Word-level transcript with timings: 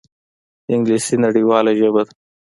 انګلیسي 0.73 1.15
نړیواله 1.25 1.71
ژبه 1.79 2.01
ده 2.07 2.13